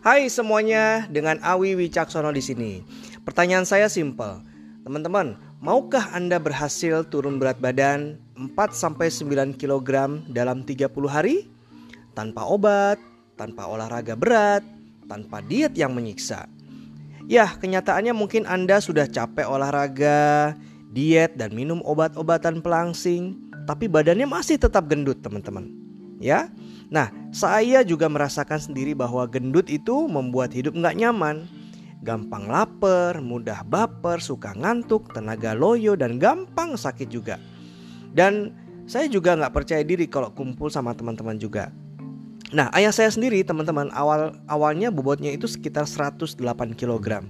Hai 0.00 0.32
semuanya, 0.32 1.04
dengan 1.12 1.36
Awi 1.44 1.76
Wicaksono 1.76 2.32
di 2.32 2.40
sini. 2.40 2.80
Pertanyaan 3.20 3.68
saya 3.68 3.84
simpel. 3.84 4.40
Teman-teman, 4.80 5.36
maukah 5.60 6.16
Anda 6.16 6.40
berhasil 6.40 7.04
turun 7.12 7.36
berat 7.36 7.60
badan 7.60 8.16
4 8.32 8.56
sampai 8.72 9.12
9 9.12 9.60
kg 9.60 10.24
dalam 10.32 10.64
30 10.64 10.88
hari? 11.04 11.52
Tanpa 12.16 12.48
obat, 12.48 12.96
tanpa 13.36 13.68
olahraga 13.68 14.16
berat, 14.16 14.64
tanpa 15.04 15.44
diet 15.44 15.76
yang 15.76 15.92
menyiksa. 15.92 16.48
Ya, 17.28 17.52
kenyataannya 17.60 18.16
mungkin 18.16 18.48
Anda 18.48 18.80
sudah 18.80 19.04
capek 19.04 19.52
olahraga, 19.52 20.56
diet 20.96 21.36
dan 21.36 21.52
minum 21.52 21.84
obat-obatan 21.84 22.64
pelangsing, 22.64 23.36
tapi 23.68 23.84
badannya 23.84 24.24
masih 24.24 24.56
tetap 24.56 24.88
gendut, 24.88 25.20
teman-teman. 25.20 25.79
Ya, 26.20 26.52
Nah, 26.90 27.14
saya 27.30 27.86
juga 27.86 28.10
merasakan 28.10 28.58
sendiri 28.58 28.98
bahwa 28.98 29.22
gendut 29.30 29.70
itu 29.70 30.10
membuat 30.10 30.50
hidup 30.50 30.74
nggak 30.74 30.98
nyaman. 30.98 31.46
Gampang 32.02 32.50
lapar, 32.50 33.22
mudah 33.22 33.62
baper, 33.62 34.18
suka 34.18 34.50
ngantuk, 34.58 35.14
tenaga 35.14 35.54
loyo, 35.54 35.94
dan 35.94 36.18
gampang 36.18 36.74
sakit 36.74 37.06
juga. 37.06 37.38
Dan 38.10 38.50
saya 38.90 39.06
juga 39.06 39.38
nggak 39.38 39.54
percaya 39.54 39.86
diri 39.86 40.10
kalau 40.10 40.34
kumpul 40.34 40.66
sama 40.66 40.90
teman-teman 40.90 41.38
juga. 41.38 41.70
Nah, 42.50 42.66
ayah 42.74 42.90
saya 42.90 43.14
sendiri 43.14 43.46
teman-teman 43.46 43.94
awal 43.94 44.34
awalnya 44.50 44.90
bobotnya 44.90 45.30
itu 45.30 45.46
sekitar 45.46 45.86
108 45.86 46.34
kg. 46.74 47.22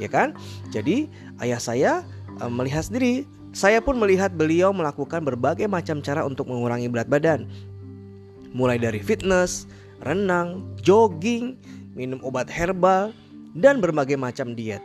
Ya 0.00 0.08
kan? 0.08 0.32
Jadi, 0.72 1.12
ayah 1.44 1.60
saya 1.60 1.92
e, 2.40 2.44
melihat 2.48 2.88
sendiri, 2.88 3.28
saya 3.52 3.84
pun 3.84 4.00
melihat 4.00 4.32
beliau 4.32 4.72
melakukan 4.72 5.20
berbagai 5.20 5.68
macam 5.68 6.00
cara 6.00 6.24
untuk 6.24 6.48
mengurangi 6.48 6.88
berat 6.88 7.12
badan 7.12 7.44
mulai 8.56 8.80
dari 8.80 9.04
fitness, 9.04 9.68
renang, 10.00 10.64
jogging, 10.80 11.60
minum 11.92 12.16
obat 12.24 12.48
herbal, 12.48 13.12
dan 13.52 13.84
berbagai 13.84 14.16
macam 14.16 14.56
diet. 14.56 14.80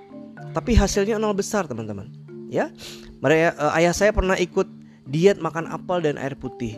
Tapi 0.51 0.75
hasilnya 0.75 1.15
nol 1.15 1.31
besar 1.31 1.63
teman-teman. 1.71 2.11
Ya, 2.51 2.67
mereka, 3.23 3.55
uh, 3.55 3.71
ayah 3.79 3.95
saya 3.95 4.11
pernah 4.11 4.35
ikut 4.35 4.67
diet 5.07 5.39
makan 5.39 5.71
apel 5.71 6.03
dan 6.03 6.19
air 6.19 6.35
putih. 6.35 6.75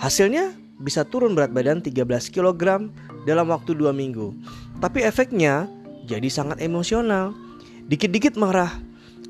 Hasilnya 0.00 0.56
bisa 0.80 1.04
turun 1.04 1.36
berat 1.36 1.52
badan 1.52 1.84
13 1.84 2.08
kg 2.32 2.88
dalam 3.28 3.46
waktu 3.52 3.76
2 3.76 3.92
minggu. 3.92 4.32
Tapi 4.80 5.04
efeknya 5.04 5.68
jadi 6.08 6.26
sangat 6.32 6.64
emosional. 6.64 7.36
Dikit-dikit 7.84 8.40
marah, 8.40 8.72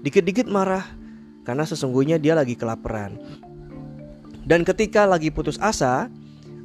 dikit-dikit 0.06 0.46
marah 0.46 0.86
karena 1.42 1.66
sesungguhnya 1.66 2.22
dia 2.22 2.38
lagi 2.38 2.54
kelaparan. 2.54 3.18
Dan 4.44 4.62
ketika 4.62 5.08
lagi 5.08 5.34
putus 5.34 5.58
asa, 5.58 6.06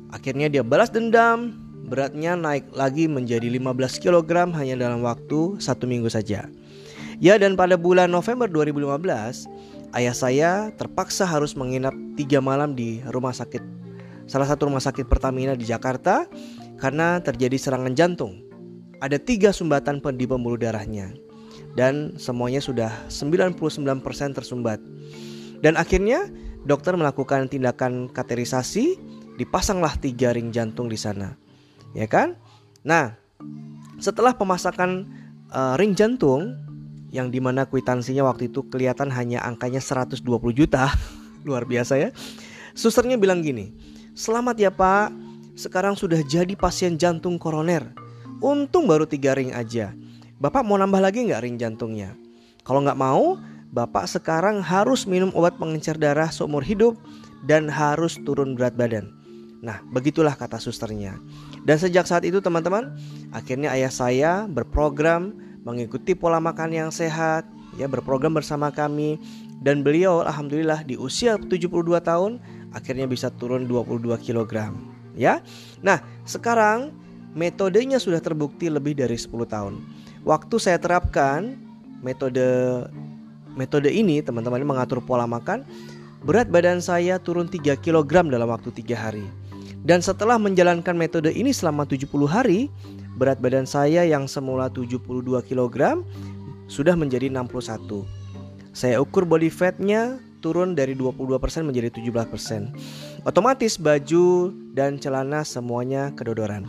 Akhirnya 0.09 0.49
dia 0.49 0.65
balas 0.65 0.89
dendam, 0.89 1.53
beratnya 1.89 2.33
naik 2.33 2.69
lagi 2.73 3.05
menjadi 3.05 3.45
15 3.45 4.01
kg 4.01 4.49
hanya 4.57 4.75
dalam 4.77 5.05
waktu 5.05 5.57
satu 5.61 5.85
minggu 5.85 6.09
saja. 6.09 6.49
Ya 7.19 7.35
dan 7.35 7.59
pada 7.59 7.75
bulan 7.75 8.09
November 8.09 8.47
2015, 8.47 9.45
ayah 9.93 10.15
saya 10.15 10.51
terpaksa 10.79 11.27
harus 11.27 11.53
menginap 11.53 11.93
tiga 12.15 12.39
malam 12.39 12.73
di 12.73 13.03
rumah 13.11 13.35
sakit 13.35 13.79
salah 14.29 14.45
satu 14.45 14.69
rumah 14.69 14.79
sakit 14.79 15.09
Pertamina 15.09 15.57
di 15.57 15.65
Jakarta 15.65 16.29
karena 16.77 17.17
terjadi 17.19 17.57
serangan 17.57 17.97
jantung. 17.97 18.45
Ada 19.01 19.17
tiga 19.17 19.49
sumbatan 19.49 19.99
di 20.15 20.29
pembuluh 20.29 20.61
darahnya 20.61 21.09
dan 21.73 22.13
semuanya 22.21 22.61
sudah 22.61 22.93
99% 23.09 23.57
tersumbat. 24.37 24.77
Dan 25.59 25.75
akhirnya 25.75 26.29
dokter 26.63 26.93
melakukan 26.95 27.49
tindakan 27.49 28.07
katerisasi 28.11 28.95
dipasanglah 29.39 29.95
tiga 29.95 30.35
ring 30.35 30.51
jantung 30.51 30.91
di 30.91 30.99
sana. 30.99 31.39
Ya 31.95 32.05
kan? 32.11 32.35
Nah, 32.83 33.15
setelah 33.95 34.35
pemasakan 34.35 35.07
uh, 35.47 35.79
ring 35.79 35.95
jantung 35.95 36.59
yang 37.09 37.31
di 37.31 37.39
mana 37.39 37.63
kwitansinya 37.63 38.27
waktu 38.27 38.51
itu 38.51 38.67
kelihatan 38.67 39.09
hanya 39.09 39.41
angkanya 39.47 39.79
120 39.79 40.19
juta, 40.51 40.91
luar 41.47 41.63
biasa 41.63 41.95
ya. 41.95 42.09
Susternya 42.75 43.15
bilang 43.15 43.39
gini, 43.39 43.71
selamat 44.13 44.55
ya 44.59 44.69
pak, 44.69 45.15
sekarang 45.55 45.95
sudah 45.95 46.19
jadi 46.21 46.53
pasien 46.59 46.99
jantung 46.99 47.39
koroner. 47.39 47.95
Untung 48.43 48.87
baru 48.87 49.07
tiga 49.07 49.35
ring 49.35 49.55
aja. 49.55 49.95
Bapak 50.39 50.63
mau 50.63 50.79
nambah 50.79 50.99
lagi 51.03 51.27
nggak 51.27 51.43
ring 51.43 51.59
jantungnya? 51.59 52.15
Kalau 52.63 52.79
nggak 52.79 52.95
mau, 52.95 53.35
Bapak 53.69 54.09
sekarang 54.09 54.65
harus 54.65 55.05
minum 55.05 55.29
obat 55.37 55.53
pengencer 55.61 55.93
darah 55.93 56.33
seumur 56.33 56.65
hidup 56.65 56.97
dan 57.45 57.69
harus 57.69 58.17
turun 58.25 58.57
berat 58.57 58.73
badan. 58.73 59.18
Nah, 59.59 59.83
begitulah 59.91 60.35
kata 60.39 60.55
susternya. 60.61 61.19
Dan 61.67 61.75
sejak 61.75 62.07
saat 62.07 62.23
itu 62.23 62.39
teman-teman, 62.39 62.95
akhirnya 63.35 63.75
ayah 63.75 63.91
saya 63.91 64.31
berprogram 64.47 65.35
mengikuti 65.67 66.15
pola 66.15 66.39
makan 66.39 66.71
yang 66.71 66.89
sehat, 66.89 67.43
ya 67.75 67.85
berprogram 67.85 68.31
bersama 68.31 68.71
kami 68.71 69.19
dan 69.59 69.83
beliau 69.83 70.23
alhamdulillah 70.23 70.87
di 70.87 70.95
usia 70.95 71.35
72 71.35 71.67
tahun 71.99 72.39
akhirnya 72.71 73.05
bisa 73.05 73.27
turun 73.35 73.67
22 73.67 74.15
kg. 74.23 74.71
Ya. 75.19 75.43
Nah, 75.83 75.99
sekarang 76.23 76.95
metodenya 77.35 77.99
sudah 77.99 78.23
terbukti 78.23 78.71
lebih 78.71 78.95
dari 78.95 79.19
10 79.19 79.43
tahun. 79.43 79.83
Waktu 80.23 80.55
saya 80.59 80.79
terapkan 80.79 81.59
metode 81.99 82.87
metode 83.59 83.91
ini 83.91 84.23
teman-teman 84.23 84.63
mengatur 84.63 85.03
pola 85.03 85.27
makan, 85.27 85.67
berat 86.23 86.47
badan 86.47 86.79
saya 86.79 87.19
turun 87.19 87.51
3 87.51 87.75
kg 87.75 88.31
dalam 88.31 88.47
waktu 88.47 88.71
3 88.71 88.95
hari. 88.95 89.27
Dan 89.79 90.03
setelah 90.03 90.35
menjalankan 90.35 90.95
metode 90.95 91.31
ini 91.31 91.55
selama 91.55 91.87
70 91.87 92.07
hari, 92.27 92.67
berat 93.15 93.39
badan 93.39 93.63
saya 93.63 94.03
yang 94.03 94.27
semula 94.27 94.67
72 94.67 94.99
kg 95.47 96.03
sudah 96.67 96.95
menjadi 96.99 97.31
61. 97.31 98.03
Saya 98.75 99.01
ukur 99.01 99.23
body 99.23 99.49
fatnya 99.49 100.19
turun 100.39 100.75
dari 100.75 100.95
22% 100.95 101.67
menjadi 101.67 101.91
17%. 101.91 103.27
Otomatis 103.27 103.75
baju 103.75 104.55
dan 104.75 104.95
celana 104.99 105.43
semuanya 105.43 106.11
kedodoran. 106.15 106.67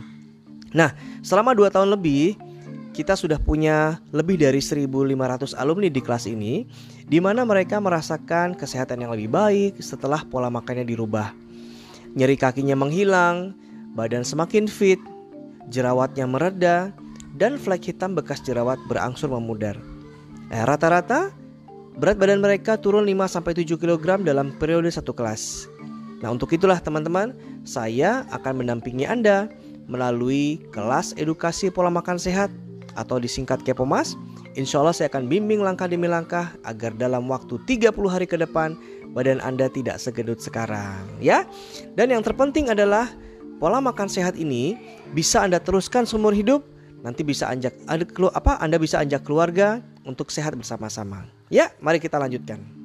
Nah, 0.71 0.95
selama 1.23 1.55
2 1.55 1.71
tahun 1.71 1.91
lebih 1.91 2.39
kita 2.91 3.15
sudah 3.15 3.39
punya 3.39 4.03
lebih 4.11 4.35
dari 4.35 4.59
1500 4.59 5.55
alumni 5.55 5.87
di 5.87 6.03
kelas 6.03 6.27
ini 6.27 6.67
di 7.07 7.23
mana 7.23 7.47
mereka 7.47 7.79
merasakan 7.79 8.55
kesehatan 8.55 9.03
yang 9.03 9.15
lebih 9.15 9.31
baik 9.31 9.79
setelah 9.79 10.27
pola 10.27 10.51
makannya 10.51 10.83
dirubah 10.83 11.31
nyeri 12.15 12.35
kakinya 12.35 12.75
menghilang, 12.75 13.55
badan 13.95 14.23
semakin 14.23 14.67
fit, 14.67 14.99
jerawatnya 15.71 16.27
mereda, 16.27 16.91
dan 17.39 17.55
flek 17.55 17.91
hitam 17.91 18.15
bekas 18.15 18.43
jerawat 18.43 18.79
berangsur 18.91 19.31
memudar. 19.31 19.79
Eh, 20.51 20.63
rata-rata 20.67 21.31
berat 21.95 22.19
badan 22.19 22.43
mereka 22.43 22.75
turun 22.75 23.07
5-7 23.07 23.63
kg 23.79 24.19
dalam 24.23 24.51
periode 24.59 24.91
satu 24.91 25.15
kelas. 25.15 25.67
Nah 26.21 26.29
untuk 26.29 26.53
itulah 26.53 26.77
teman-teman, 26.77 27.33
saya 27.65 28.27
akan 28.29 28.61
mendampingi 28.63 29.07
Anda 29.09 29.49
melalui 29.89 30.61
kelas 30.71 31.17
edukasi 31.17 31.73
pola 31.73 31.89
makan 31.89 32.21
sehat 32.21 32.53
atau 32.93 33.17
disingkat 33.17 33.63
Kepomas. 33.63 34.13
Insya 34.59 34.83
Allah 34.83 34.91
saya 34.91 35.07
akan 35.07 35.31
bimbing 35.31 35.63
langkah 35.63 35.87
demi 35.87 36.11
langkah 36.11 36.51
agar 36.67 36.91
dalam 36.99 37.31
waktu 37.31 37.55
30 37.63 37.95
hari 38.11 38.27
ke 38.27 38.35
depan 38.35 38.75
badan 39.13 39.43
Anda 39.43 39.67
tidak 39.71 39.99
segedut 40.01 40.39
sekarang 40.39 41.07
ya. 41.21 41.45
Dan 41.95 42.11
yang 42.11 42.23
terpenting 42.23 42.71
adalah 42.71 43.11
pola 43.61 43.77
makan 43.77 44.09
sehat 44.09 44.35
ini 44.39 44.75
bisa 45.13 45.43
Anda 45.45 45.61
teruskan 45.61 46.07
seumur 46.07 46.33
hidup. 46.33 46.65
Nanti 47.01 47.25
bisa 47.25 47.49
ajak 47.49 47.73
apa 48.33 48.61
Anda 48.61 48.77
bisa 48.77 49.01
ajak 49.01 49.25
keluarga 49.25 49.81
untuk 50.05 50.29
sehat 50.29 50.53
bersama-sama. 50.53 51.25
Ya, 51.49 51.73
mari 51.81 51.97
kita 51.97 52.17
lanjutkan. 52.17 52.80